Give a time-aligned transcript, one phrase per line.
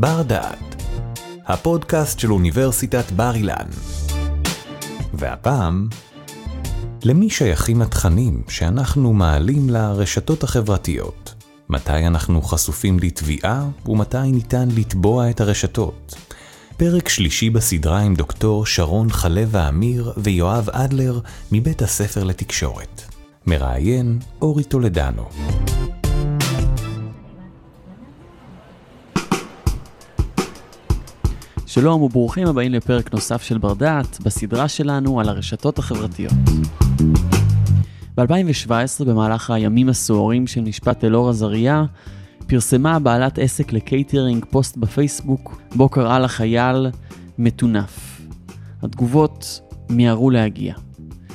[0.00, 0.82] בר דעת,
[1.46, 3.66] הפודקאסט של אוניברסיטת בר אילן.
[5.14, 5.88] והפעם,
[7.04, 11.34] למי שייכים התכנים שאנחנו מעלים לרשתות החברתיות?
[11.68, 16.14] מתי אנחנו חשופים לתביעה ומתי ניתן לתבוע את הרשתות?
[16.76, 21.20] פרק שלישי בסדרה עם דוקטור שרון חלב האמיר ויואב אדלר
[21.52, 23.02] מבית הספר לתקשורת.
[23.46, 25.28] מראיין אורי טולדנו.
[31.80, 36.32] שלום וברוכים הבאים לפרק נוסף של בר דעת, בסדרה שלנו על הרשתות החברתיות.
[38.16, 41.84] ב-2017, במהלך הימים הסוערים של משפט אלאור עזריה,
[42.46, 46.86] פרסמה בעלת עסק לקייטרינג פוסט בפייסבוק, בו קראה לחייל
[47.38, 48.20] מטונף.
[48.82, 50.74] התגובות מיהרו להגיע.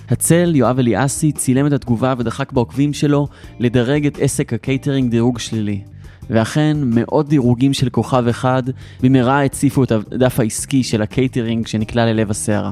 [0.09, 3.27] הצל, יואב אליאסי, צילם את התגובה ודחק בעוקבים שלו
[3.59, 5.92] לדרג את עסק הקייטרינג דירוג שלילי.
[6.29, 8.63] ואכן, מאות דירוגים של כוכב אחד
[9.01, 12.71] במהרה הציפו את הדף העסקי של הקייטרינג שנקלע ללב הסערה.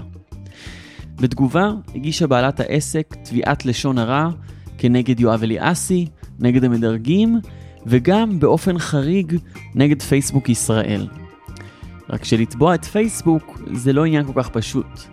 [1.15, 4.29] בתגובה, הגישה בעלת העסק תביעת לשון הרע
[4.77, 6.07] כנגד יואב אליאסי,
[6.39, 7.39] נגד המדרגים,
[7.85, 9.37] וגם באופן חריג
[9.75, 11.07] נגד פייסבוק ישראל.
[12.09, 15.05] רק שלתבוע את פייסבוק זה לא עניין כל כך פשוט.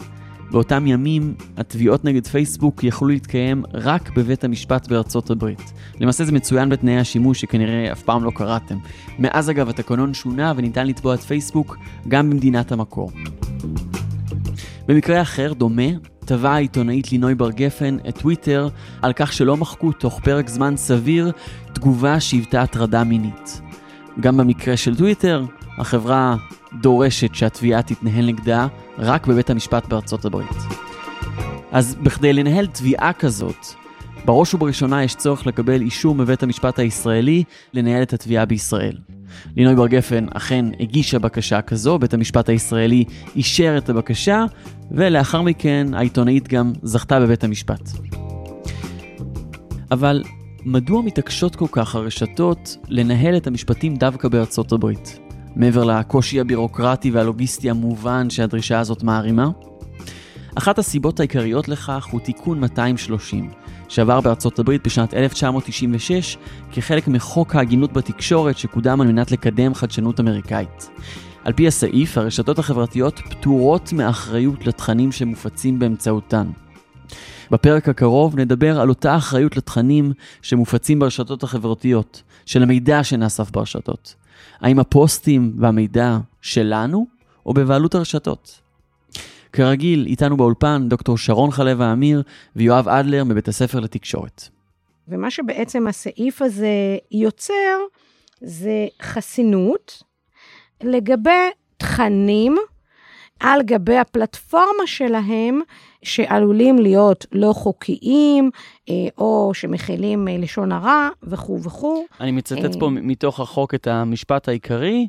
[0.50, 5.72] באותם ימים, התביעות נגד פייסבוק יכלו להתקיים רק בבית המשפט בארצות הברית.
[6.00, 8.76] למעשה זה מצוין בתנאי השימוש שכנראה אף פעם לא קראתם.
[9.18, 11.76] מאז אגב התקנון שונה וניתן לתבוע את פייסבוק
[12.08, 13.10] גם במדינת המקור.
[14.88, 15.88] במקרה אחר, דומה,
[16.24, 18.68] תבעה העיתונאית לינוי בר גפן את טוויטר
[19.02, 21.32] על כך שלא מחקו תוך פרק זמן סביר
[21.72, 23.60] תגובה שהיוותה הטרדה מינית.
[24.20, 25.44] גם במקרה של טוויטר,
[25.78, 26.36] החברה
[26.80, 28.66] דורשת שהתביעה תתנהל נגדה
[28.98, 30.56] רק בבית המשפט בארצות הברית.
[31.72, 33.66] אז בכדי לנהל תביעה כזאת,
[34.24, 38.96] בראש ובראשונה יש צורך לקבל אישור מבית המשפט הישראלי לנהל את התביעה בישראל.
[39.56, 43.04] לינוי בר גפן אכן הגישה בקשה כזו, בית המשפט הישראלי
[43.36, 44.44] אישר את הבקשה,
[44.90, 47.90] ולאחר מכן העיתונאית גם זכתה בבית המשפט.
[49.90, 50.22] אבל
[50.64, 55.27] מדוע מתעקשות כל כך הרשתות לנהל את המשפטים דווקא בארצות הברית?
[55.58, 59.48] מעבר לקושי הבירוקרטי והלוגיסטי המובן שהדרישה הזאת מערימה?
[60.54, 63.50] אחת הסיבות העיקריות לכך הוא תיקון 230,
[63.88, 66.36] שעבר בארצות הברית בשנת 1996
[66.72, 70.90] כחלק מחוק ההגינות בתקשורת שקודם על מנת לקדם חדשנות אמריקאית.
[71.44, 76.46] על פי הסעיף, הרשתות החברתיות פטורות מאחריות לתכנים שמופצים באמצעותן.
[77.50, 84.14] בפרק הקרוב נדבר על אותה אחריות לתכנים שמופצים ברשתות החברתיות, של המידע שנאסף ברשתות.
[84.60, 87.06] האם הפוסטים והמידע שלנו,
[87.46, 88.60] או בבעלות הרשתות?
[89.52, 92.22] כרגיל, איתנו באולפן דוקטור שרון חלב האמיר
[92.56, 94.48] ויואב אדלר מבית הספר לתקשורת.
[95.08, 96.68] ומה שבעצם הסעיף הזה
[97.12, 97.78] יוצר,
[98.40, 100.02] זה חסינות
[100.82, 101.30] לגבי
[101.76, 102.56] תכנים
[103.40, 105.60] על גבי הפלטפורמה שלהם,
[106.02, 108.50] שעלולים להיות לא חוקיים,
[108.88, 112.04] אה, או שמכילים אה, לשון הרע וכו' וכו'.
[112.20, 115.08] אני מצטט פה מתוך החוק את המשפט העיקרי.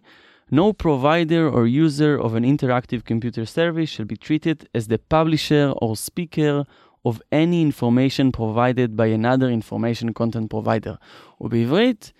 [0.52, 5.72] No provider or user of an interactive computer service shall be treated as the publisher
[5.82, 6.64] or speaker
[7.06, 10.96] of any information provided by another information content provider.
[11.42, 12.12] ובעברית,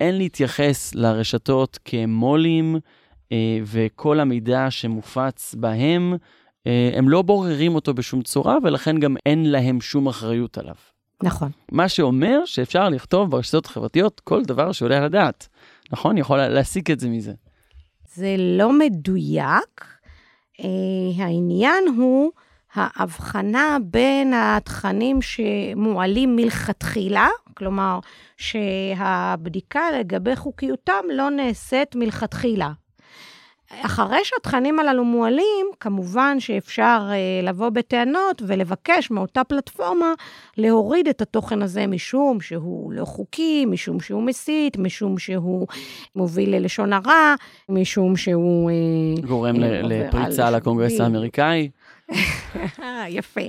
[0.00, 2.80] אין להתייחס לרשתות כמו"לים אה,
[3.64, 6.14] וכל המידע שמופץ בהם,
[6.66, 10.74] אה, הם לא בוררים אותו בשום צורה ולכן גם אין להם שום אחריות עליו.
[11.22, 11.50] נכון.
[11.72, 15.48] מה שאומר שאפשר לכתוב ברשתות החברתיות כל דבר שעולה על הדעת.
[15.92, 16.18] נכון?
[16.18, 17.32] יכול להסיק את זה מזה.
[18.14, 19.84] זה לא מדויק.
[20.60, 22.30] אה, העניין הוא
[22.74, 27.98] ההבחנה בין התכנים שמועלים מלכתחילה, כלומר
[28.36, 32.72] שהבדיקה לגבי חוקיותם לא נעשית מלכתחילה.
[33.70, 40.12] אחרי שהתכנים הללו מועלים, כמובן שאפשר uh, לבוא בטענות ולבקש מאותה פלטפורמה
[40.56, 45.66] להוריד את התוכן הזה משום שהוא לא חוקי, משום שהוא מסית, משום שהוא
[46.16, 47.34] מוביל ללשון הרע,
[47.68, 48.70] משום שהוא...
[48.70, 51.70] Uh, גורם uh, לפריצה לקונגרס האמריקאי.
[53.08, 53.40] יפה.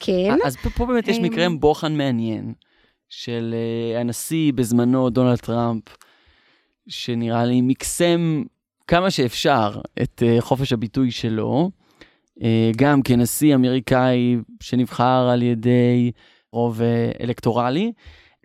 [0.00, 0.38] כן.
[0.44, 2.52] אז פה, באמת יש מקרה בוחן מעניין
[3.08, 3.54] של
[4.00, 5.82] הנשיא בזמנו, דונלד טראמפ,
[6.88, 8.42] שנראה לי מקסם
[8.86, 11.70] כמה שאפשר את uh, חופש הביטוי שלו,
[12.38, 12.42] uh,
[12.76, 16.12] גם כנשיא אמריקאי שנבחר על ידי
[16.52, 17.92] רוב uh, אלקטורלי,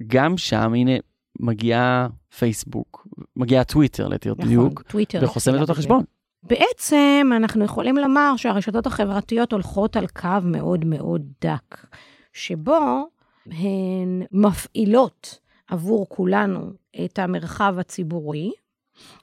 [0.07, 0.91] גם שם, הנה,
[1.39, 2.07] מגיעה
[2.37, 4.83] פייסבוק, מגיעה טוויטר ליתר נכון, דיוק,
[5.21, 6.03] וחוסמת לו את החשבון.
[6.43, 11.85] בעצם אנחנו יכולים לומר שהרשתות החברתיות הולכות על קו מאוד מאוד דק,
[12.33, 13.07] שבו
[13.45, 16.71] הן מפעילות עבור כולנו
[17.05, 18.51] את המרחב הציבורי,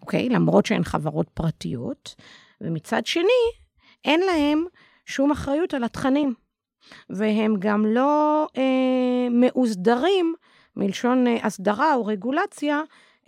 [0.00, 0.28] אוקיי?
[0.28, 2.14] למרות שהן חברות פרטיות,
[2.60, 3.48] ומצד שני,
[4.04, 4.64] אין להם
[5.06, 6.34] שום אחריות על התכנים.
[7.10, 10.34] והם גם לא אה, מאוסדרים,
[10.76, 12.80] מלשון אה, הסדרה או רגולציה,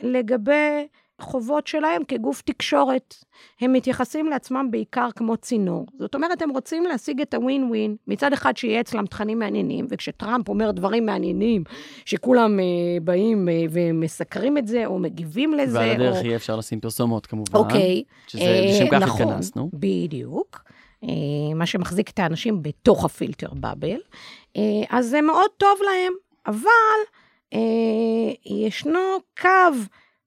[0.03, 0.89] לגבי
[1.23, 3.15] חובות שלהם כגוף תקשורת.
[3.61, 5.87] הם מתייחסים לעצמם בעיקר כמו צינור.
[5.99, 10.49] זאת אומרת, הם רוצים להשיג את הווין ווין, מצד אחד שיהיה אצלם תכנים מעניינים, וכשטראמפ
[10.49, 11.65] אומר דברים מעניינים,
[12.05, 12.65] שכולם אה,
[13.03, 16.27] באים אה, ומסקרים את זה, או מגיבים לזה, ועל הדרך או...
[16.27, 17.59] יהיה אפשר לשים פרסומות כמובן.
[17.59, 18.03] אוקיי.
[18.27, 19.71] שזה, לשם כך נכון, התכנסנו.
[19.73, 20.63] בדיוק.
[21.05, 24.01] אה, מה שמחזיק את האנשים בתוך הפילטר באבל.
[24.57, 26.13] אה, אז זה מאוד טוב להם,
[26.47, 27.01] אבל
[27.55, 29.01] אה, ישנו
[29.41, 29.49] קו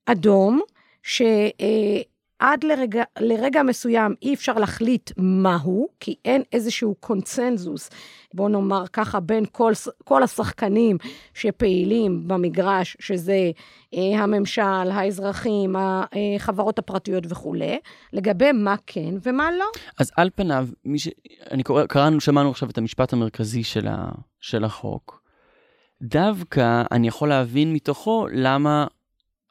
[0.06, 0.60] אדום,
[1.04, 7.90] שעד לרגע, לרגע מסוים אי אפשר להחליט מהו, כי אין איזשהו קונצנזוס,
[8.34, 9.72] בוא נאמר ככה, בין כל,
[10.04, 10.98] כל השחקנים
[11.34, 13.50] שפעילים במגרש, שזה
[13.94, 17.78] אה, הממשל, האזרחים, החברות הפרטיות וכולי,
[18.12, 19.66] לגבי מה כן ומה לא.
[19.98, 21.08] אז על פניו, ש...
[21.50, 24.08] אני קורא, קראנו, שמענו עכשיו את המשפט המרכזי של, ה...
[24.40, 25.22] של החוק.
[26.02, 28.86] דווקא אני יכול להבין מתוכו למה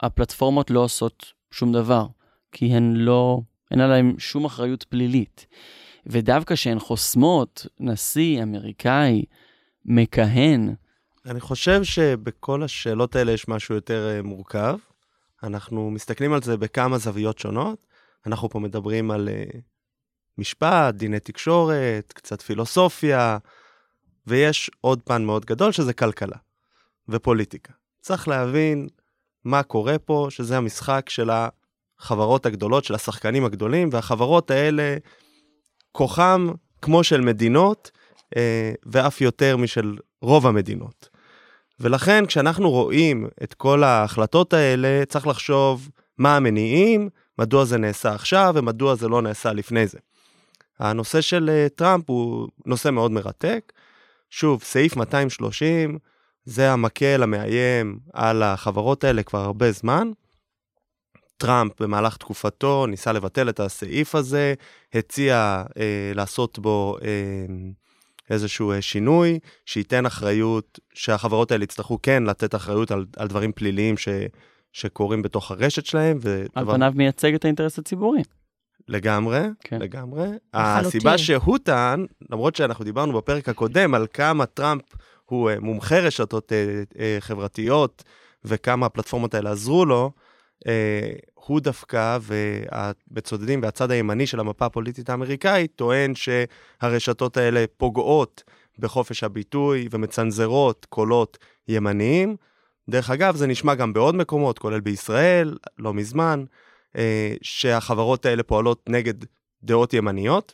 [0.01, 2.07] הפלטפורמות לא עושות שום דבר,
[2.51, 3.41] כי הן לא,
[3.71, 5.45] אין עליהן שום אחריות פלילית.
[6.05, 9.25] ודווקא שהן חוסמות נשיא אמריקאי
[9.85, 10.75] מכהן,
[11.25, 14.77] אני חושב שבכל השאלות האלה יש משהו יותר אה, מורכב.
[15.43, 17.87] אנחנו מסתכלים על זה בכמה זוויות שונות.
[18.25, 19.57] אנחנו פה מדברים על uh,
[20.37, 23.37] משפט, דיני תקשורת, קצת פילוסופיה,
[24.27, 26.37] ויש עוד פן מאוד גדול שזה כלכלה
[27.09, 27.73] ופוליטיקה.
[28.01, 28.87] צריך להבין
[29.45, 31.29] מה קורה פה, שזה המשחק של
[31.99, 34.97] החברות הגדולות, של השחקנים הגדולים, והחברות האלה,
[35.91, 36.47] כוחם
[36.81, 37.91] כמו של מדינות,
[38.37, 41.09] אה, ואף יותר משל רוב המדינות.
[41.79, 47.09] ולכן כשאנחנו רואים את כל ההחלטות האלה, צריך לחשוב מה המניעים,
[47.39, 49.99] מדוע זה נעשה עכשיו ומדוע זה לא נעשה לפני זה.
[50.79, 53.73] הנושא של אה, טראמפ הוא נושא מאוד מרתק.
[54.29, 55.97] שוב, סעיף 230
[56.45, 60.11] זה המקל המאיים על החברות האלה כבר הרבה זמן.
[61.37, 64.53] טראמפ במהלך תקופתו ניסה לבטל את הסעיף הזה,
[64.93, 67.45] הציע אה, לעשות בו אה,
[68.29, 73.97] איזשהו אה, שינוי, שייתן אחריות, שהחברות האלה יצטרכו כן לתת אחריות על, על דברים פליליים
[73.97, 74.07] ש,
[74.71, 76.17] שקורים בתוך הרשת שלהם.
[76.21, 76.45] ודבר...
[76.55, 78.21] על פניו מייצג את האינטרס הציבורי.
[78.87, 79.79] לגמרי, כן.
[79.79, 80.27] לגמרי.
[80.53, 84.83] הסיבה שהוא טען, למרות שאנחנו דיברנו בפרק הקודם על כמה טראמפ
[85.33, 88.03] הוא אה, מומחה רשתות אה, אה, חברתיות
[88.45, 90.11] וכמה הפלטפורמות האלה עזרו לו,
[91.33, 98.43] הוא דווקא, ובצודדים והצד הימני של המפה הפוליטית האמריקאית, טוען שהרשתות האלה פוגעות
[98.79, 101.37] בחופש הביטוי ומצנזרות קולות
[101.67, 102.35] ימניים.
[102.89, 106.43] דרך אגב, זה נשמע גם בעוד מקומות, כולל בישראל, לא מזמן,
[107.41, 109.13] שהחברות האלה פועלות נגד
[109.63, 110.53] דעות ימניות.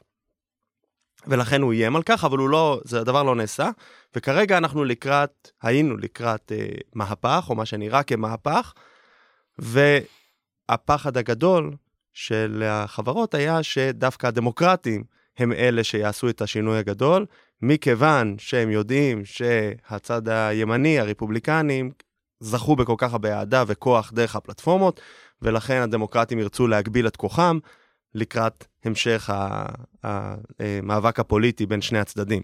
[1.30, 3.70] ולכן הוא איים על כך, אבל הוא לא, זה הדבר לא נעשה.
[4.16, 8.74] וכרגע אנחנו לקראת, היינו לקראת אה, מהפך, או מה שנראה כמהפך,
[9.60, 11.72] והפחד הגדול
[12.14, 15.04] של החברות היה שדווקא הדמוקרטים
[15.38, 17.26] הם אלה שיעשו את השינוי הגדול,
[17.62, 21.92] מכיוון שהם יודעים שהצד הימני, הרפובליקנים,
[22.40, 25.02] זכו בכל כך הרבה אהדה וכוח דרך הפלטפורמות,
[25.42, 27.60] ולכן הדמוקרטים ירצו להגביל את כוחם
[28.16, 29.30] לקראת המשך
[30.04, 32.44] המאבק הפוליטי בין שני הצדדים.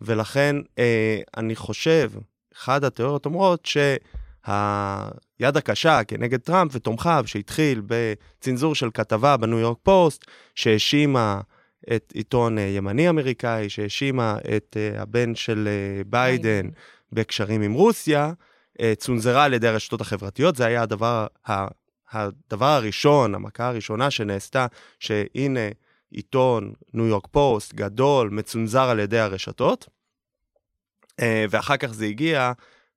[0.00, 2.10] ולכן אה, אני חושב,
[2.56, 10.24] אחת התיאוריות אומרות שהיד הקשה כנגד טראמפ ותומכיו, שהתחיל בצנזור של כתבה בניו יורק פוסט,
[10.54, 11.40] שהאשימה
[11.96, 15.68] את עיתון אה, ימני אמריקאי, שהאשימה את אה, הבן של
[16.06, 16.68] ביידן
[17.12, 18.32] בקשרים עם רוסיה,
[18.96, 21.26] צונזרה על ידי הרשתות החברתיות, זה היה הדבר,
[22.12, 24.66] הדבר הראשון, המכה הראשונה שנעשתה,
[24.98, 25.68] שהנה
[26.10, 29.88] עיתון ניו יורק פוסט גדול, מצונזר על ידי הרשתות,
[31.20, 32.52] אה, ואחר כך זה הגיע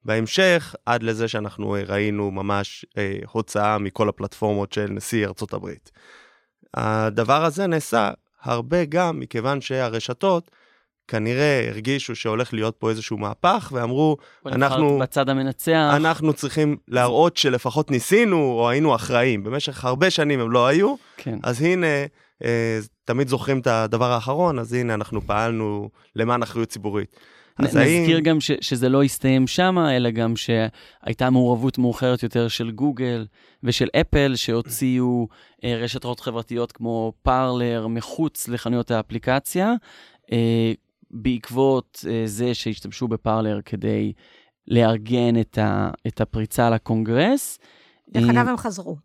[0.06, 5.92] בהמשך עד לזה שאנחנו אה, ראינו ממש אה, הוצאה מכל הפלטפורמות של נשיא ארצות הברית.
[6.74, 8.12] הדבר הזה נעשה
[8.42, 10.52] הרבה גם מכיוון שהרשתות
[11.08, 15.00] כנראה הרגישו שהולך להיות פה איזשהו מהפך, ואמרו, אנחנו...
[15.00, 15.94] בצד המנצח.
[15.96, 19.44] אנחנו צריכים להראות שלפחות ניסינו, או היינו אחראים.
[19.44, 21.40] במשך הרבה שנים הם לא היו, כן.
[21.44, 21.88] אז הנה,
[22.44, 27.16] אה, תמיד זוכרים את הדבר האחרון, אז הנה, אנחנו פעלנו למען אחריות ציבורית.
[27.60, 28.24] אז נזכיר האם...
[28.24, 33.26] גם ש, שזה לא הסתיים שם, אלא גם שהייתה מעורבות מאוחרת יותר של גוגל
[33.64, 35.28] ושל אפל, שהוציאו
[35.64, 39.74] אה, רשתות חברתיות כמו פארלר מחוץ לחנויות האפליקציה.
[40.32, 40.74] אה,
[41.12, 44.14] בעקבות uh, זה שהשתמשו בפארלר כדי
[44.68, 47.60] לארגן את, ה, את הפריצה לקונגרס,
[48.10, 48.98] דרך אה, אגב, הם חזרו.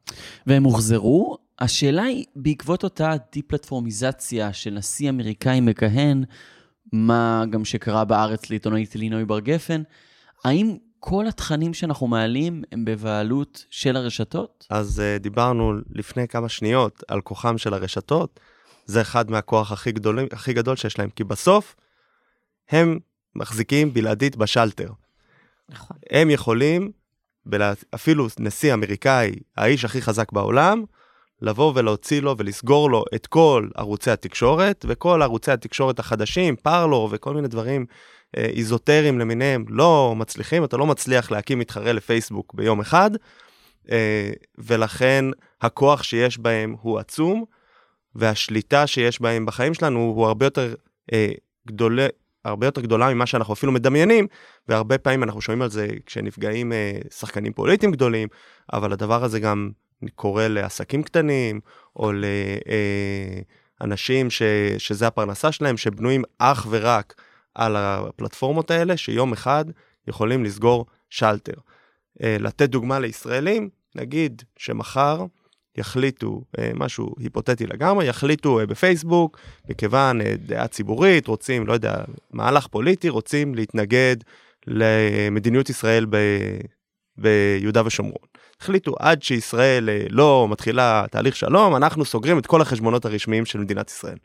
[0.47, 1.37] והם הוחזרו.
[1.59, 6.25] השאלה היא, בעקבות אותה דיפלטפורמיזציה של נשיא אמריקאי מכהן,
[6.93, 9.83] מה גם שקרה בארץ לעיתונאית לינוי בר גפן,
[10.45, 14.67] האם כל התכנים שאנחנו מעלים הם בבעלות של הרשתות?
[14.71, 18.41] אז uh, דיברנו לפני כמה שניות על כוחם של הרשתות.
[18.87, 21.77] זה אחד מהכוח הכי, גדולים, הכי גדול שיש להם, כי בסוף
[22.73, 22.99] הם
[23.35, 24.91] מחזיקים בלעדית בשלטר.
[25.69, 25.97] נכון.
[26.11, 26.93] הם יכולים,
[27.47, 30.85] בלה, אפילו נשיא אמריקאי, האיש הכי חזק בעולם,
[31.43, 37.35] לבוא ולהוציא לו ולסגור לו את כל ערוצי התקשורת, וכל ערוצי התקשורת החדשים, פרלו וכל
[37.35, 37.87] מיני דברים
[38.37, 43.11] אה, איזוטריים למיניהם, לא מצליחים, אתה לא מצליח להקים מתחרה לפייסבוק ביום אחד,
[43.91, 45.25] אה, ולכן
[45.63, 47.45] הכוח שיש בהם הוא עצום,
[48.15, 50.75] והשליטה שיש בהם בחיים שלנו הוא הרבה יותר
[51.13, 51.33] אה,
[51.67, 52.07] גדולה,
[52.45, 54.27] הרבה יותר גדולה ממה שאנחנו אפילו מדמיינים,
[54.69, 58.29] והרבה פעמים אנחנו שומעים על זה כשנפגעים אה, שחקנים פוליטיים גדולים,
[58.73, 59.71] אבל הדבר הזה גם
[60.15, 61.61] קורה לעסקים קטנים,
[61.97, 62.13] או
[63.81, 64.43] לאנשים ש,
[64.79, 67.15] שזה הפרנסה שלהם, שבנויים אך ורק
[67.55, 69.65] על הפלטפורמות האלה, שיום אחד
[70.09, 71.55] יכולים לסגור שלטר.
[72.23, 75.25] אה, לתת דוגמה לישראלים, נגיד שמחר
[75.77, 79.39] יחליטו, אה, משהו היפותטי לגמרי, יחליטו אה, בפייסבוק,
[79.69, 81.95] מכיוון דעה ציבורית, רוצים, לא יודע,
[82.31, 84.17] מהלך פוליטי, רוצים להתנגד
[84.67, 86.17] למדיניות ישראל ב,
[87.17, 88.27] ביהודה ושומרון.
[88.61, 93.91] החליטו עד שישראל לא מתחילה תהליך שלום, אנחנו סוגרים את כל החשבונות הרשמיים של מדינת
[93.91, 94.17] ישראל.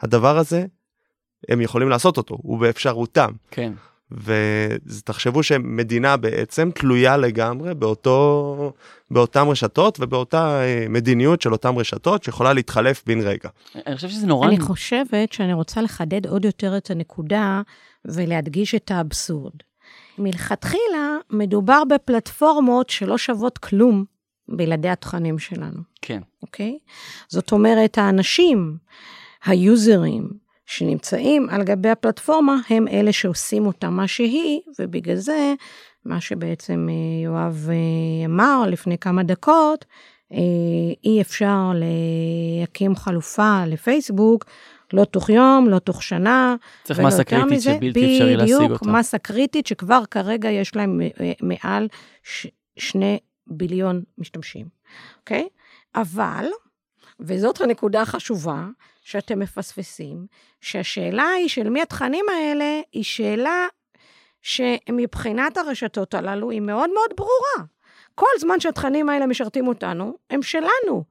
[0.00, 0.64] הדבר הזה,
[1.48, 3.30] הם יכולים לעשות אותו, הוא באפשרותם.
[3.50, 3.72] כן.
[4.24, 8.72] ותחשבו שמדינה בעצם תלויה לגמרי באותו,
[9.10, 13.48] באותן רשתות ובאותה אה, מדיניות של אותן רשתות שיכולה להתחלף בן רגע.
[13.86, 14.48] אני חושב שזה נורא...
[14.48, 17.62] אני חושבת שאני רוצה לחדד עוד יותר את הנקודה
[18.04, 19.54] ולהדגיש את האבסורד.
[20.18, 24.04] מלכתחילה מדובר בפלטפורמות שלא שוות כלום
[24.48, 26.20] בלעדי התכנים שלנו, כן.
[26.42, 26.78] אוקיי?
[27.28, 28.76] זאת אומרת, האנשים,
[29.44, 30.41] היוזרים,
[30.72, 35.54] שנמצאים על גבי הפלטפורמה, הם אלה שעושים אותה מה שהיא, ובגלל זה,
[36.04, 39.84] מה שבעצם אה, יואב אה, אמר לפני כמה דקות,
[40.32, 40.38] אה,
[41.04, 44.44] אי אפשר להקים חלופה לפייסבוק,
[44.92, 46.56] לא תוך יום, לא תוך שנה.
[46.84, 48.64] צריך מסה קריטית מזה, שבלתי אפשרי להשיג אותה.
[48.64, 51.00] בדיוק, מסה קריטית שכבר כרגע יש להם
[51.42, 51.88] מעל
[52.22, 54.66] ש, שני ביליון משתמשים,
[55.20, 55.48] אוקיי?
[55.94, 56.46] אבל,
[57.20, 58.66] וזאת הנקודה החשובה,
[59.02, 60.26] שאתם מפספסים,
[60.60, 63.66] שהשאלה היא של מי התכנים האלה, היא שאלה
[64.42, 67.68] שמבחינת הרשתות הללו היא מאוד מאוד ברורה.
[68.14, 71.04] כל זמן שהתכנים האלה משרתים אותנו, הם שלנו.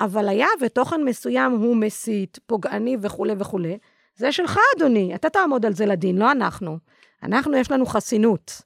[0.00, 3.78] אבל היה ותוכן מסוים הוא מסית, פוגעני וכולי וכולי,
[4.16, 5.14] זה שלך, אדוני.
[5.14, 6.78] אתה תעמוד על זה לדין, לא אנחנו.
[7.22, 8.62] אנחנו, יש לנו חסינות.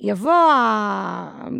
[0.00, 0.52] יבוא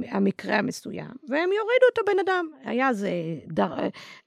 [0.08, 2.46] המקרה המסוים, והם יורידו את הבן אדם.
[2.64, 3.10] היה זה
[3.46, 3.74] דר,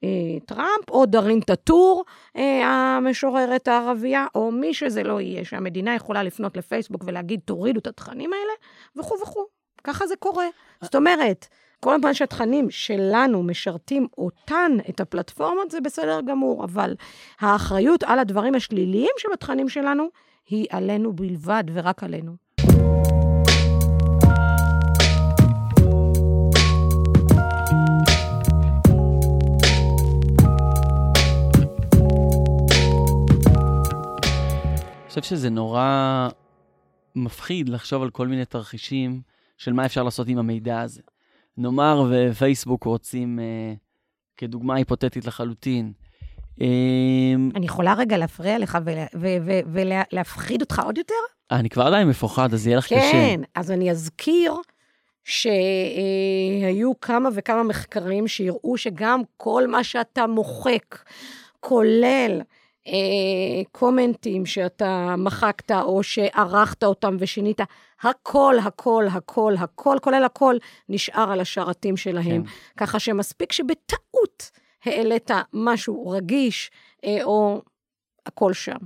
[0.04, 0.08] אה,
[0.46, 2.04] טראמפ, או דארין טאטור,
[2.36, 7.86] אה, המשוררת הערבייה, או מי שזה לא יהיה, שהמדינה יכולה לפנות לפייסבוק ולהגיד, תורידו את
[7.86, 8.52] התכנים האלה,
[8.96, 9.44] וכו' וכו'.
[9.84, 10.46] ככה זה קורה.
[10.82, 11.46] זאת אומרת,
[11.80, 16.94] כל הזמן שהתכנים שלנו משרתים אותן, את הפלטפורמות, זה בסדר גמור, אבל
[17.40, 20.08] האחריות על הדברים השליליים שבתכנים שלנו,
[20.48, 22.49] היא עלינו בלבד ורק עלינו.
[35.10, 36.28] חושב שזה נורא
[37.16, 39.20] מפחיד לחשוב על כל מיני תרחישים
[39.58, 41.00] של מה אפשר לעשות עם המידע הזה.
[41.56, 43.74] נאמר ופייסבוק רוצים, אה,
[44.36, 45.92] כדוגמה היפותטית לחלוטין,
[46.60, 46.66] אה,
[47.54, 48.78] אני יכולה רגע להפריע לך
[49.72, 51.14] ולהפחיד אותך עוד יותר?
[51.50, 53.12] אני כבר עדיין מפוחד, אז יהיה לך קשה.
[53.12, 54.54] כן, אז אני אזכיר
[55.24, 60.98] שהיו כמה וכמה מחקרים שיראו שגם כל מה שאתה מוחק,
[61.60, 62.40] כולל
[63.72, 67.60] קומנטים שאתה מחקת או שערכת אותם ושינית,
[68.02, 70.56] הכל, הכל, הכל, הכל, כולל הכל,
[70.88, 72.44] נשאר על השרתים שלהם.
[72.44, 72.50] כן.
[72.76, 74.50] ככה שמספיק שבטעות
[74.84, 76.70] העלית משהו רגיש,
[77.04, 77.62] אה, או
[78.26, 78.78] הכל שם.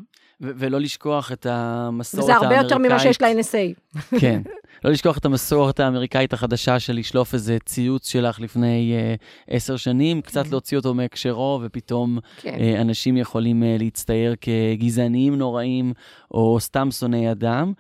[0.45, 2.41] ו- ולא לשכוח את המסורת האמריקאית.
[2.41, 3.99] וזה הרבה יותר ממה שיש ל-NSA.
[4.21, 4.43] כן.
[4.85, 10.23] לא לשכוח את המסורת האמריקאית החדשה של לשלוף איזה ציוץ שלך לפני uh, עשר שנים,
[10.23, 10.51] קצת כן.
[10.51, 12.55] להוציא אותו מהקשרו, ופתאום כן.
[12.55, 15.93] uh, אנשים יכולים uh, להצטייר כגזעניים נוראים,
[16.31, 17.73] או סתם שונאי אדם.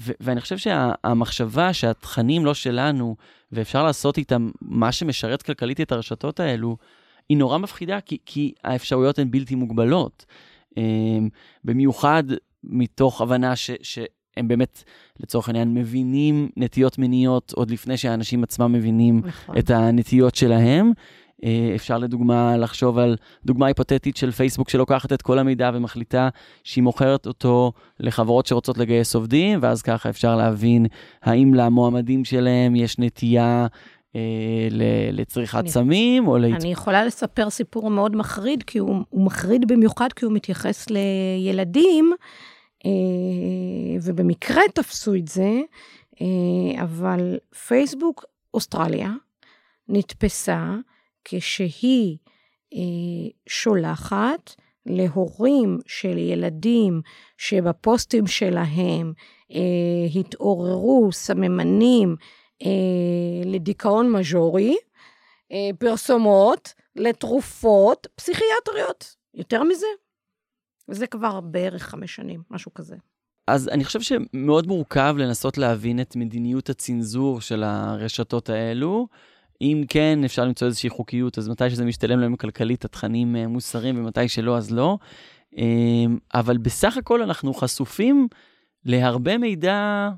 [0.00, 3.16] ו- ואני חושב שהמחשבה שה- שהתכנים לא שלנו,
[3.52, 6.76] ואפשר לעשות איתם מה שמשרת כלכלית את הרשתות האלו,
[7.28, 10.26] היא נורא מפחידה, כי, כי האפשרויות הן בלתי מוגבלות.
[10.78, 11.28] Um,
[11.64, 12.24] במיוחד
[12.64, 13.70] מתוך הבנה ש...
[13.82, 13.98] ש-
[14.36, 14.84] הם באמת,
[15.20, 19.58] לצורך העניין, מבינים נטיות מיניות עוד לפני שהאנשים עצמם מבינים נכון.
[19.58, 20.92] את הנטיות שלהם.
[21.44, 26.28] אה, אפשר לדוגמה לחשוב על דוגמה היפותטית של פייסבוק שלוקחת את כל המידע ומחליטה
[26.64, 30.86] שהיא מוכרת אותו לחברות שרוצות לגייס עובדים, ואז ככה אפשר להבין
[31.22, 33.66] האם למועמדים שלהם יש נטייה
[35.12, 36.60] לצריכת אני- סמים או להת...
[36.62, 42.12] אני יכולה לספר סיפור מאוד מחריד, כי הוא, הוא מחריד במיוחד כי הוא מתייחס לילדים,
[42.86, 42.90] אה,
[44.02, 45.60] ובמקרה תפסו את זה,
[46.20, 48.24] אה, אבל פייסבוק
[48.54, 49.12] אוסטרליה
[49.88, 50.74] נתפסה
[51.24, 52.16] כשהיא
[52.74, 52.78] אה,
[53.48, 54.54] שולחת
[54.86, 57.00] להורים של ילדים
[57.38, 59.12] שבפוסטים שלהם
[59.52, 62.26] אה, התעוררו סממנים אה,
[63.44, 64.76] לדיכאון מז'ורי,
[65.52, 69.14] אה, פרסומות לתרופות פסיכיאטריות.
[69.34, 69.86] יותר מזה?
[70.88, 72.96] וזה כבר בערך חמש שנים, משהו כזה.
[73.46, 79.08] אז אני חושב שמאוד מורכב לנסות להבין את מדיניות הצנזור של הרשתות האלו.
[79.60, 83.98] אם כן, אפשר למצוא איזושהי חוקיות, אז מתי שזה משתלם להם כלכלית, התכנים אה, מוסריים,
[83.98, 84.98] ומתי שלא, אז לא.
[85.56, 88.28] אמ, אבל בסך הכל אנחנו חשופים
[88.84, 90.10] להרבה מידע,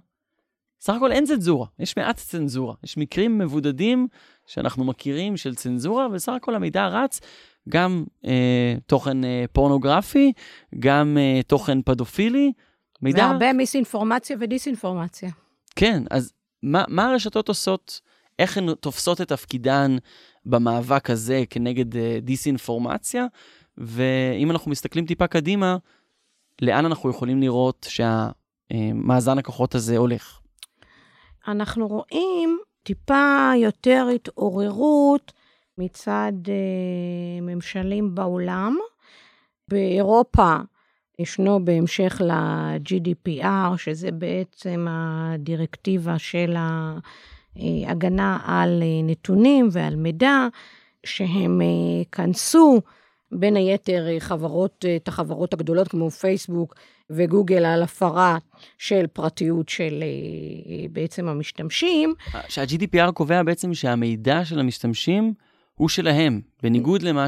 [0.80, 2.74] סך הכל אין צנזורה, יש מעט צנזורה.
[2.84, 4.08] יש מקרים מבודדים
[4.46, 7.20] שאנחנו מכירים של צנזורה, וסך הכל המידע רץ,
[7.68, 10.32] גם אה, תוכן אה, פורנוגרפי,
[10.78, 12.52] גם אה, תוכן פדופילי.
[13.02, 13.26] מידע...
[13.26, 15.30] והרבה מיסאינפורמציה ודיסאינפורמציה.
[15.76, 16.32] כן, אז
[16.62, 18.00] מה, מה הרשתות עושות,
[18.38, 19.96] איך הן תופסות את תפקידן
[20.46, 23.26] במאבק הזה כנגד uh, דיסאינפורמציה,
[23.78, 25.76] ואם אנחנו מסתכלים טיפה קדימה,
[26.62, 30.40] לאן אנחנו יכולים לראות שהמאזן הכוחות הזה הולך?
[31.48, 35.32] אנחנו רואים טיפה יותר התעוררות
[35.78, 38.76] מצד אה, ממשלים בעולם.
[39.68, 40.56] באירופה
[41.18, 46.56] ישנו בהמשך ל-GDPR, שזה בעצם הדירקטיבה של
[47.56, 50.46] ההגנה על אה, נתונים ועל מידע,
[51.06, 52.80] שהם אה, כנסו
[53.32, 56.74] בין היתר אה, חברות, את החברות הגדולות כמו פייסבוק
[57.10, 58.38] וגוגל על הפרה
[58.78, 60.04] של פרטיות של
[60.92, 62.14] בעצם המשתמשים.
[62.48, 65.34] שה-GDPR קובע בעצם שהמידע של המשתמשים
[65.74, 67.26] הוא שלהם, בניגוד למה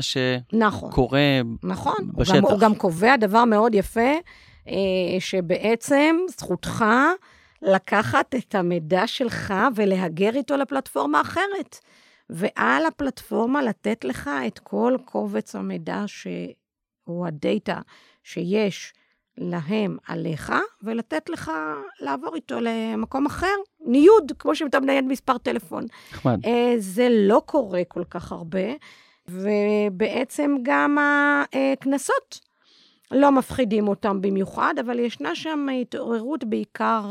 [0.53, 0.90] נכון.
[0.90, 2.11] שקורה נכון.
[2.14, 2.35] בשטח.
[2.35, 4.11] הוא גם, הוא גם קובע דבר מאוד יפה,
[5.18, 6.85] שבעצם זכותך
[7.62, 11.79] לקחת את המידע שלך ולהגר איתו לפלטפורמה אחרת.
[12.31, 17.81] ועל הפלטפורמה לתת לך את כל קובץ המידע שהוא הדאטה
[18.25, 18.92] שיש
[19.38, 21.51] להם עליך, ולתת לך
[22.01, 25.85] לעבור איתו למקום אחר, ניוד, כמו שאתה מנייד מספר טלפון.
[26.12, 26.40] נחמד.
[26.79, 28.73] זה לא קורה כל כך הרבה,
[29.29, 32.40] ובעצם גם הקנסות
[33.11, 37.05] לא מפחידים אותם במיוחד, אבל ישנה שם התעוררות, בעיקר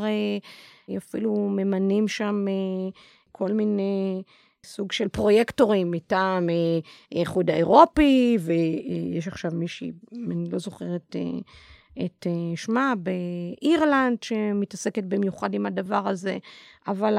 [0.96, 2.44] אפילו ממנים שם
[3.32, 4.22] כל מיני...
[4.66, 6.48] סוג של פרויקטורים מטעם
[7.12, 9.92] האיחוד האירופי, ויש עכשיו מישהי,
[10.30, 11.16] אני לא זוכרת
[12.04, 12.26] את
[12.56, 16.38] שמה, באירלנד, שמתעסקת במיוחד עם הדבר הזה,
[16.86, 17.16] אבל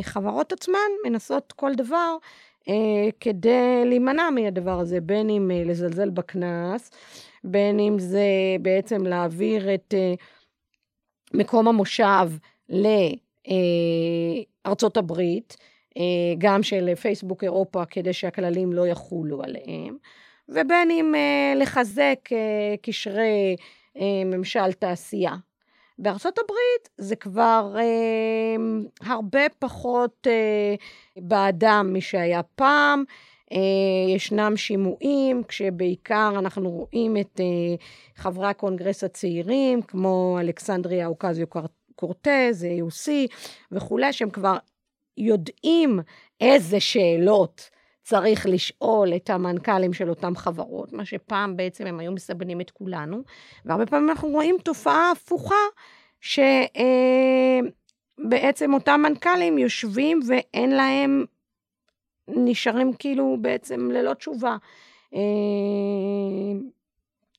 [0.00, 2.16] החברות עצמן מנסות כל דבר
[3.20, 6.90] כדי להימנע מהדבר הזה, בין אם לזלזל בקנס,
[7.44, 8.26] בין אם זה
[8.62, 9.94] בעצם להעביר את
[11.34, 12.28] מקום המושב
[14.66, 15.56] לארצות הברית,
[16.38, 19.96] גם של פייסבוק אירופה, כדי שהכללים לא יחולו עליהם,
[20.50, 21.14] ובין אם
[21.56, 22.18] לחזק
[22.82, 23.56] קשרי
[24.24, 25.34] ממשל תעשייה.
[25.98, 27.76] בארצות הברית זה כבר
[29.00, 30.26] הרבה פחות
[31.16, 33.04] באדם משהיה פעם.
[34.14, 37.40] ישנם שימועים, כשבעיקר אנחנו רואים את
[38.16, 41.46] חברי הקונגרס הצעירים, כמו אלכסנדריה אוקזיו
[41.96, 43.08] קורטז, AUC
[43.72, 44.56] וכולי, שהם כבר
[45.16, 46.00] יודעים
[46.40, 47.70] איזה שאלות
[48.10, 53.22] צריך לשאול את המנכ"לים של אותן חברות, מה שפעם בעצם הם היו מסבנים את כולנו,
[53.64, 55.54] והרבה פעמים אנחנו רואים תופעה הפוכה,
[58.20, 61.24] שבעצם אותם מנכ"לים יושבים ואין להם,
[62.28, 64.56] נשארים כאילו בעצם ללא תשובה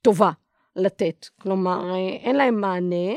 [0.01, 0.31] טובה
[0.75, 3.13] לתת, כלומר אין להם מענה.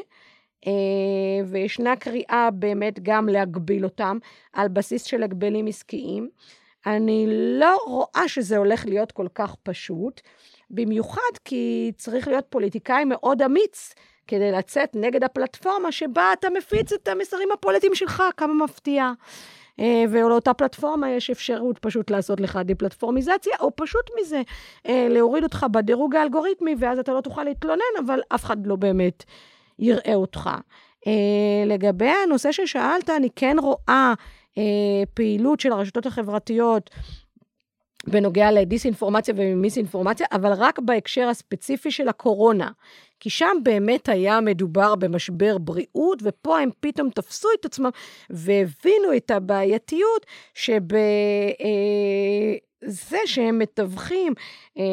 [1.47, 4.19] וישנה קריאה באמת גם להגביל אותם
[4.53, 6.29] על בסיס של הגבלים עסקיים.
[6.87, 7.27] אני
[7.59, 10.21] לא רואה שזה הולך להיות כל כך פשוט,
[10.71, 13.95] במיוחד כי צריך להיות פוליטיקאי מאוד אמיץ
[14.27, 19.13] כדי לצאת נגד הפלטפורמה שבה אתה מפיץ את המסרים הפוליטיים שלך, כמה מפתיע.
[19.81, 24.43] Uh, ולאותה פלטפורמה יש אפשרות פשוט לעשות לך די-פלטפורמיזציה, או פשוט מזה,
[24.87, 29.25] uh, להוריד אותך בדירוג האלגוריתמי, ואז אתה לא תוכל להתלונן, אבל אף אחד לא באמת
[29.79, 30.51] יראה אותך.
[31.07, 34.15] אה, לגבי הנושא ששאלת, אני כן רואה אה,
[35.15, 36.91] פעילות של הרשתות החברתיות
[38.07, 42.71] בנוגע לדיסאינפורמציה ומיסאינפורמציה, אבל רק בהקשר הספציפי של הקורונה.
[43.21, 47.91] כי שם באמת היה מדובר במשבר בריאות, ופה הם פתאום תפסו את עצמם
[48.31, 50.97] והבינו את הבעייתיות שבזה
[53.13, 54.33] אה, שהם מתווכים
[54.79, 54.85] אה,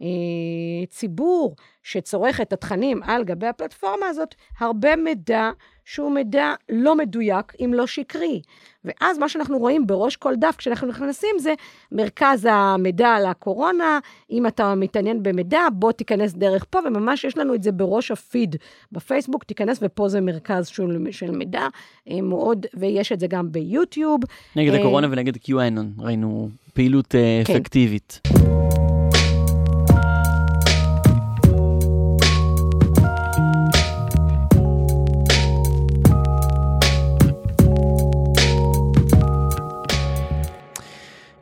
[0.00, 5.50] לציבור שצורך את התכנים על גבי הפלטפורמה הזאת, הרבה מידע
[5.84, 8.42] שהוא מידע לא מדויק, אם לא שקרי.
[8.84, 11.54] ואז מה שאנחנו רואים בראש כל דף כשאנחנו נכנסים זה
[11.92, 13.98] מרכז המידע על הקורונה,
[14.30, 18.56] אם אתה מתעניין במידע, בוא תיכנס דרך פה, וממש יש לנו את זה בראש הפיד
[18.92, 21.66] בפייסבוק, תיכנס ופה זה מרכז של, של מידע
[22.10, 24.20] אה, מאוד, ויש את זה גם ביוטיוב.
[24.56, 27.52] נגד אה, הקורונה ונגד QAnon, ראינו פעילות אה, כן.
[27.52, 28.20] אפקטיבית.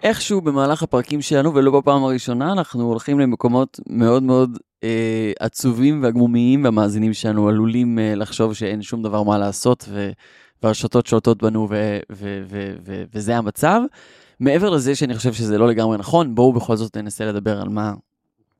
[0.02, 6.64] איכשהו במהלך הפרקים שלנו, ולא בפעם הראשונה, אנחנו הולכים למקומות מאוד מאוד אה, עצובים והגמומיים,
[6.64, 10.10] והמאזינים שלנו עלולים אה, לחשוב שאין שום דבר מה לעשות, ו,
[10.62, 13.80] והרשתות שולטות בנו, ו, ו, ו, ו, וזה המצב.
[14.40, 17.94] מעבר לזה שאני חושב שזה לא לגמרי נכון, בואו בכל זאת ננסה לדבר על מה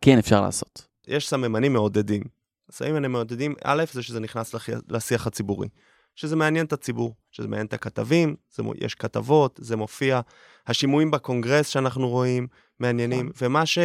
[0.00, 0.86] כן אפשר לעשות.
[1.08, 2.22] יש סממנים מעודדים.
[2.68, 4.54] הסממנים המעודדים, א', זה שזה נכנס
[4.88, 5.68] לשיח הציבורי.
[6.14, 10.20] שזה מעניין את הציבור, שזה מעניין את הכתבים, זה, יש כתבות, זה מופיע.
[10.66, 12.46] השימועים בקונגרס שאנחנו רואים
[12.80, 13.46] מעניינים, נכון.
[13.46, 13.78] ומה ש...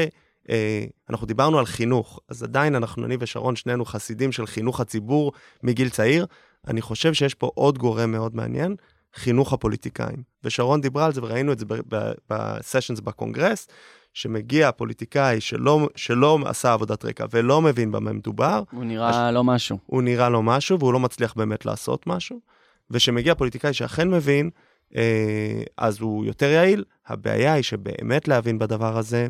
[0.49, 5.31] אה, אנחנו דיברנו על חינוך, אז עדיין אנחנו, אני ושרון, שנינו חסידים של חינוך הציבור
[5.63, 6.25] מגיל צעיר.
[6.67, 8.75] אני חושב שיש פה עוד גורם מאוד מעניין,
[9.15, 10.23] חינוך הפוליטיקאים.
[10.43, 11.65] ושרון דיברה על זה, וראינו את זה
[12.29, 13.67] בסשנס בקונגרס,
[14.17, 18.63] שמגיע פוליטיקאי שלא, שלא עשה עבודת רקע ולא מבין במה מדובר.
[18.71, 19.33] הוא נראה הש...
[19.33, 19.77] לא משהו.
[19.85, 22.39] הוא נראה לא משהו, והוא לא מצליח באמת לעשות משהו.
[22.91, 24.49] ושמגיע פוליטיקאי שאכן מבין,
[24.95, 26.83] אה, אז הוא יותר יעיל.
[27.07, 29.27] הבעיה היא שבאמת להבין בדבר הזה,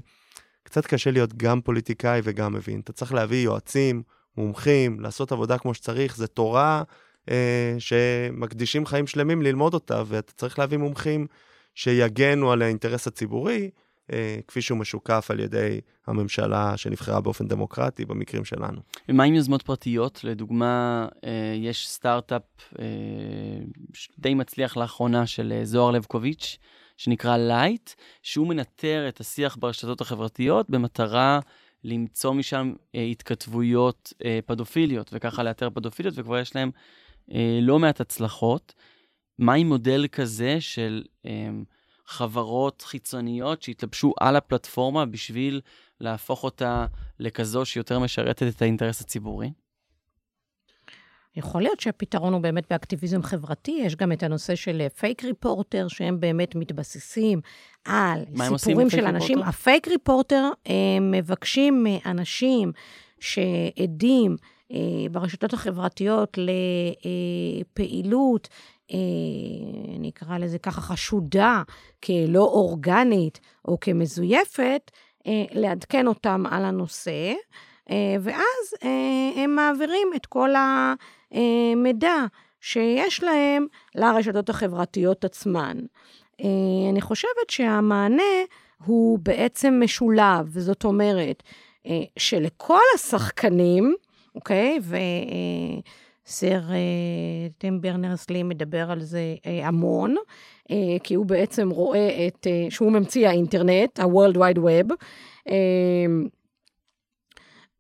[0.64, 2.80] קצת קשה להיות גם פוליטיקאי וגם מבין.
[2.80, 4.04] אתה צריך להביא יועצים,
[4.38, 6.84] מומחים, לעשות עבודה כמו שצריך, זו תורה
[7.30, 11.28] אה, שמקדישים חיים שלמים ללמוד אותה, ואתה צריך להביא מומחים
[11.76, 13.70] שיגנו על האינטרס הציבורי.
[14.14, 18.82] אה, כפי שהוא משוקף על ידי הממשלה שנבחרה באופן דמוקרטי במקרים שלנו.
[19.10, 20.24] ומה עם יוזמות פרטיות?
[20.24, 22.42] לדוגמה, אה, יש סטארט-אפ
[22.80, 22.86] אה,
[24.20, 26.58] די מצליח לאחרונה של זוהר לבקוביץ',
[26.98, 27.90] שנקרא לייט,
[28.22, 31.40] שהוא מנטר את השיח ברשתות החברתיות במטרה
[31.84, 34.14] למצוא משם התכתבויות
[34.46, 36.72] פדופיליות, וככה לאתר פדופיליות, וכבר יש להם
[37.62, 38.74] לא מעט הצלחות.
[39.40, 41.04] מה עם מודל כזה של...
[42.08, 45.62] חברות חיצוניות שהתלבשו על הפלטפורמה בשביל
[46.00, 46.86] להפוך אותה
[47.20, 49.52] לכזו שיותר משרתת את האינטרס הציבורי?
[51.36, 56.20] יכול להיות שהפתרון הוא באמת באקטיביזם חברתי, יש גם את הנושא של פייק ריפורטר, שהם
[56.20, 57.42] באמת מתבססים
[57.86, 58.24] על
[58.58, 59.42] סיפורים של אנשים.
[59.42, 62.72] הפייק ריפורטר, הם מבקשים מאנשים
[63.20, 64.36] שעדים
[64.72, 64.78] אה,
[65.12, 66.38] ברשתות החברתיות
[67.74, 68.48] לפעילות
[68.94, 68.98] אה,
[70.00, 71.64] נקרא לזה ככה, חשודה
[72.04, 74.92] כלא אורגנית או כמזויפת,
[75.28, 77.34] אה, לעדכן אותם על הנושא,
[77.92, 80.50] אה, ואז אה, הם מעבירים את כל
[81.32, 82.26] המידע
[82.62, 85.78] שיש להם לרשתות החברתיות עצמן.
[86.42, 88.24] אה, אני חושבת שהמענה
[88.86, 91.44] הוא בעצם משולב, זאת אומרת,
[91.86, 93.96] אה, שלכל השחקנים,
[94.36, 94.80] אוקיי?
[94.82, 94.98] ו...
[96.28, 100.16] סר אה, טים ברנרס לי מדבר על זה אה, המון,
[100.72, 104.94] אה, כי הוא בעצם רואה את, שהוא ממציא האינטרנט, ה-World Wide Web,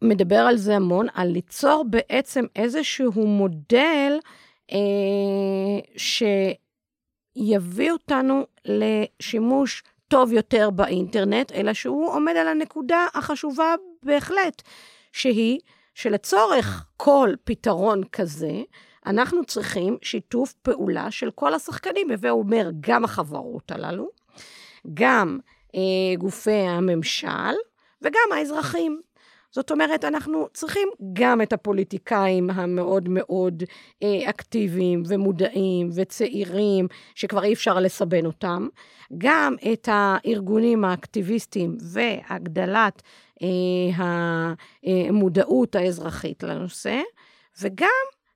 [0.02, 4.20] מדבר על זה המון, על ליצור בעצם איזשהו מודל
[7.38, 14.62] שיביא אותנו לשימוש טוב יותר באינטרנט, אלא שהוא עומד על הנקודה החשובה בהחלט,
[15.12, 15.60] שהיא
[15.98, 18.62] שלצורך כל פתרון כזה,
[19.06, 24.10] אנחנו צריכים שיתוף פעולה של כל השחקנים, הווה אומר גם החברות הללו,
[24.94, 25.40] גם
[25.76, 27.56] אה, גופי הממשל
[28.02, 29.02] וגם האזרחים.
[29.52, 33.64] זאת אומרת, אנחנו צריכים גם את הפוליטיקאים המאוד מאוד
[34.04, 38.68] אה, אקטיביים ומודעים וצעירים, שכבר אי אפשר לסבן אותם,
[39.18, 43.02] גם את הארגונים האקטיביסטיים והגדלת
[43.95, 47.02] המודעות האזרחית לנושא,
[47.62, 47.88] וגם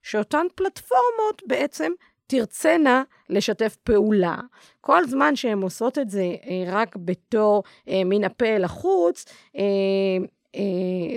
[0.03, 1.91] שאותן פלטפורמות בעצם
[2.27, 4.37] תרצנה לשתף פעולה.
[4.81, 9.25] כל זמן שהן עושות את זה אה, רק בתור אה, מן הפה אל החוץ,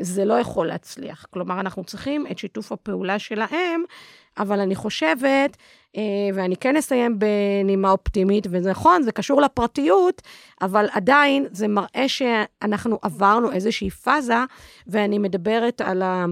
[0.01, 1.27] זה לא יכול להצליח.
[1.31, 3.85] כלומר, אנחנו צריכים את שיתוף הפעולה שלהם,
[4.39, 5.57] אבל אני חושבת,
[6.35, 10.23] ואני כן אסיים בנימה אופטימית, וזה נכון, זה קשור לפרטיות,
[10.63, 14.45] אבל עדיין זה מראה שאנחנו עברנו איזושהי פאזה,
[14.87, 16.25] ואני מדברת על ה...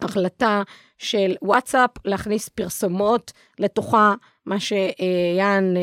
[0.00, 0.62] החלטה
[0.98, 4.14] של וואטסאפ להכניס פרסומות לתוכה,
[4.46, 5.74] מה שיאן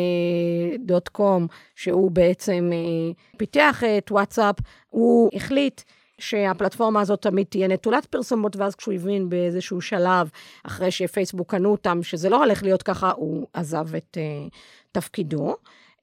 [0.79, 4.55] דוט קום, שהוא בעצם אה, פיתח את וואטסאפ,
[4.89, 5.81] הוא החליט
[6.23, 10.29] שהפלטפורמה הזאת תמיד תהיה נטולת פרסומות, ואז כשהוא הבין באיזשהו שלב,
[10.63, 14.55] אחרי שפייסבוק קנו אותם, שזה לא הולך להיות ככה, הוא עזב את uh,
[14.91, 15.55] תפקידו.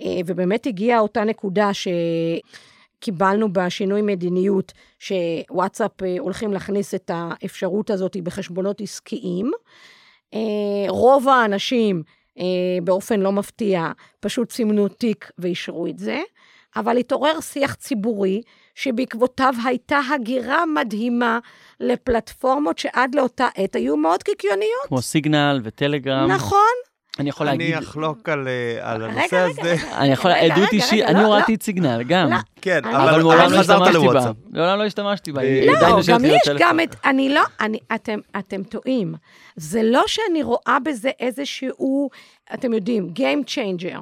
[0.02, 1.88] Uh, ובאמת הגיעה אותה נקודה ש...
[3.02, 9.50] קיבלנו בשינוי מדיניות שוואטסאפ אה, הולכים להכניס את האפשרות הזאת בחשבונות עסקיים.
[10.88, 12.02] רוב האנשים,
[12.85, 16.20] באופן לא מפתיע, פשוט סימנו תיק ואישרו את זה,
[16.76, 18.42] אבל התעורר שיח ציבורי
[18.74, 21.38] שבעקבותיו הייתה הגירה מדהימה
[21.80, 24.87] לפלטפורמות שעד לאותה עת היו מאוד קיקיוניות.
[24.88, 26.30] כמו סיגנל וטלגרם.
[26.33, 26.59] נכון,
[27.18, 27.74] אני יכול להגיד...
[27.74, 29.76] אני אחלוק על, אה, על הנושא הזה.
[29.92, 32.30] אני יכול, עדות אישית, אני הורדתי את סיגנל, גם.
[32.61, 34.33] כן, אבל מעולם לא השתמשתי בה.
[34.50, 35.42] מעולם לא השתמשתי בה.
[35.66, 35.72] לא,
[36.09, 37.42] גם יש גם את, אני לא,
[38.38, 39.14] אתם טועים.
[39.56, 42.11] זה לא שאני רואה בזה איזשהו,
[42.54, 44.00] אתם יודעים, Game Changer,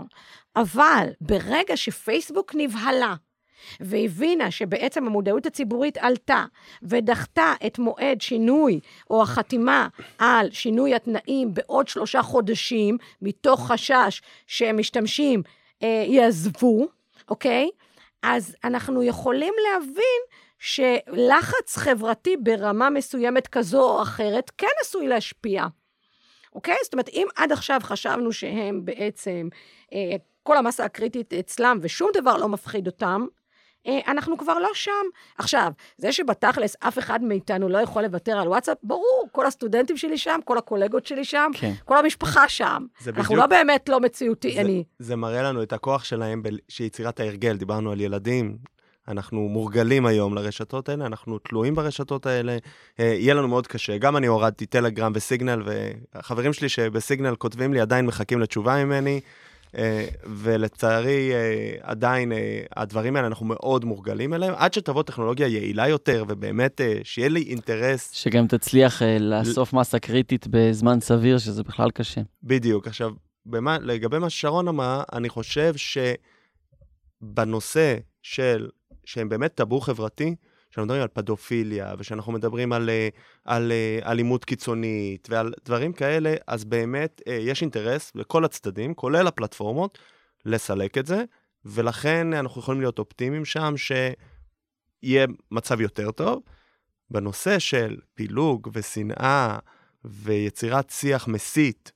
[0.61, 3.14] אבל ברגע שפייסבוק נבהלה,
[3.81, 6.44] והבינה שבעצם המודעות הציבורית עלתה
[6.83, 15.42] ודחתה את מועד שינוי או החתימה על שינוי התנאים בעוד שלושה חודשים, מתוך חשש שמשתמשים
[15.83, 16.87] אה, יעזבו,
[17.29, 17.68] אוקיי?
[18.23, 20.21] אז אנחנו יכולים להבין
[20.59, 25.66] שלחץ חברתי ברמה מסוימת כזו או אחרת כן עשוי להשפיע.
[26.55, 26.77] אוקיי?
[26.85, 29.49] זאת אומרת, אם עד עכשיו חשבנו שהם בעצם,
[29.92, 30.16] אה,
[30.49, 33.27] כל המסה הקריטית אצלם ושום דבר לא מפחיד אותם,
[33.87, 34.91] אה, אנחנו כבר לא שם.
[35.39, 40.19] עכשיו, זה שבתכלס אף אחד מאיתנו לא יכול לוותר על וואטסאפ, ברור, כל הסטודנטים שלי
[40.19, 41.73] שם, כל הקולגות שלי שם, כן.
[41.85, 42.87] כל המשפחה שם.
[43.07, 44.85] אנחנו בדיוק, לא באמת לא מציאותי, זה, אני...
[44.99, 48.59] זה מראה לנו את הכוח שלהם שיצירת ההרגל, דיברנו על ילדים.
[49.09, 52.57] אנחנו מורגלים היום לרשתות האלה, אנחנו תלויים ברשתות האלה,
[53.01, 53.99] אה, יהיה לנו מאוד קשה.
[53.99, 59.21] גם אני הורדתי טלגרם וסיגנל, והחברים שלי שבסיגנל כותבים לי עדיין מחכים לתשובה ממני.
[59.76, 65.88] אה, ולצערי, אה, עדיין אה, הדברים האלה, אנחנו מאוד מורגלים אליהם, עד שתבוא טכנולוגיה יעילה
[65.88, 68.12] יותר, ובאמת שיהיה לי אינטרס...
[68.12, 72.20] שגם תצליח לאסוף מסה קריטית בזמן סביר, שזה בכלל קשה.
[72.42, 72.87] בדיוק.
[72.87, 73.12] עכשיו,
[73.46, 75.74] במה, לגבי מה ששרון אמר, אני חושב
[77.22, 78.68] שבנושא של,
[79.04, 80.35] שהם באמת טאבו חברתי,
[80.70, 83.09] כשאנחנו מדברים על פדופיליה, ושאנחנו מדברים על, אה,
[83.44, 88.94] על, על אה, אלימות קיצונית ועל דברים כאלה, אז באמת אה, יש אינטרס לכל הצדדים,
[88.94, 89.98] כולל הפלטפורמות,
[90.44, 91.24] לסלק את זה,
[91.64, 96.42] ולכן אנחנו יכולים להיות אופטימיים שם שיהיה מצב יותר טוב.
[97.11, 99.59] בנושא של פילוג ושנאה
[100.04, 101.92] ויצירת שיח מסית,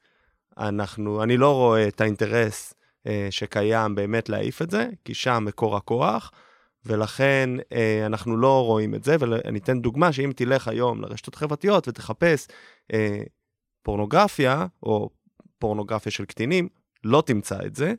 [0.59, 2.75] אנחנו, אני לא רואה את האינטרס
[3.07, 6.31] אה, שקיים באמת להעיף את זה, כי שם מקור הכוח.
[6.87, 11.89] ולכן אה, אנחנו לא רואים את זה, ואני אתן דוגמה שאם תלך היום לרשתות חברתיות
[11.89, 12.49] ותחפש
[12.93, 13.23] אה,
[13.83, 15.11] פורנוגרפיה, או
[15.59, 16.69] פורנוגרפיה של קטינים,
[17.05, 17.95] לא תמצא את זה.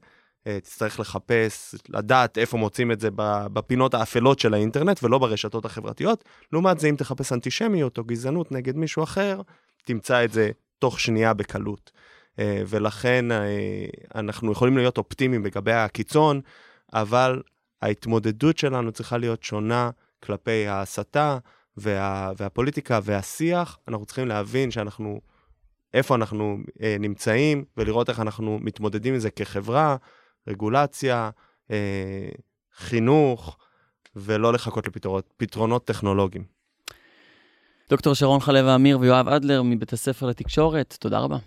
[0.48, 3.10] אה, תצטרך לחפש, לדעת איפה מוצאים את זה
[3.54, 6.24] בפינות האפלות של האינטרנט ולא ברשתות החברתיות.
[6.54, 9.42] לעומת זה, אם תחפש אנטישמיות או גזענות נגד מישהו אחר,
[9.84, 11.92] תמצא את זה תוך שנייה בקלות.
[12.40, 16.42] אה, ולכן אה, אנחנו יכולים להיות אופטימיים לגבי הקיצון,
[16.94, 17.42] אבל
[17.84, 19.90] ההתמודדות שלנו צריכה להיות שונה
[20.24, 21.38] כלפי ההסתה
[21.78, 23.78] וה, והפוליטיקה והשיח.
[23.88, 25.22] אנחנו צריכים להבין שאנחנו,
[25.94, 29.96] איפה אנחנו אה, נמצאים, ולראות איך אנחנו מתמודדים עם זה כחברה,
[30.48, 31.30] רגולציה,
[31.72, 32.30] אה,
[32.78, 33.58] חינוך,
[34.16, 36.44] ולא לחכות לפתרונות טכנולוגיים.
[37.90, 41.38] דוקטור שרון חלב אמיר ויואב אדלר מבית הספר לתקשורת, תודה רבה.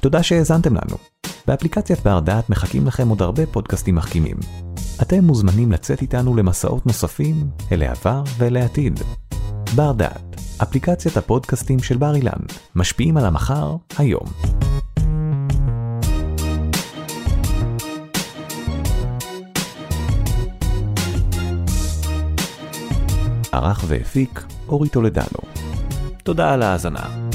[0.00, 1.15] תודה שהאזנתם לנו.
[1.46, 4.36] באפליקציית בר דעת מחכים לכם עוד הרבה פודקאסטים מחכימים.
[5.02, 9.00] אתם מוזמנים לצאת איתנו למסעות נוספים אל העבר ואל העתיד.
[9.74, 12.40] בר דעת, אפליקציית הפודקאסטים של בר אילן,
[12.74, 14.26] משפיעים על המחר, היום.
[23.52, 25.40] ערך והפיק אורי טולדנו.
[26.24, 27.25] תודה על ההאזנה.